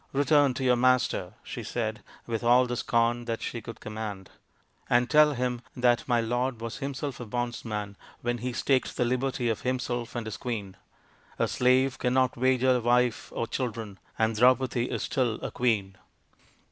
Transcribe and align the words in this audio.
"Return 0.13 0.55
to 0.55 0.63
your 0.63 0.75
master," 0.77 1.33
she 1.43 1.61
said 1.61 2.01
with 2.25 2.43
all 2.43 2.65
the 2.65 2.75
scorn 2.75 3.25
that 3.25 3.39
she 3.39 3.61
could 3.61 3.79
command," 3.79 4.31
and 4.89 5.07
tell 5.11 5.33
him 5.33 5.61
that 5.75 6.07
my 6.07 6.19
lord 6.19 6.59
was 6.59 6.77
himself 6.77 7.19
a 7.19 7.25
bondsman 7.27 7.95
when 8.21 8.39
he 8.39 8.51
staked 8.51 8.97
the 8.97 9.05
liberty 9.05 9.47
of 9.47 9.61
himself 9.61 10.15
and 10.15 10.25
his 10.25 10.37
queen. 10.37 10.75
A 11.37 11.47
slave 11.47 11.99
cannot 11.99 12.35
wager 12.35 12.79
wife 12.79 13.31
or 13.35 13.45
children, 13.45 13.99
and 14.17 14.35
Draupadi 14.35 14.89
is, 14.89 15.03
still 15.03 15.35
a 15.43 15.51
queen." 15.51 15.95